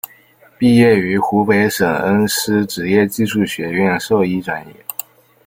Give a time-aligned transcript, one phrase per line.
[0.57, 4.73] 毕业于湖北省恩施职业技术学院兽医专业。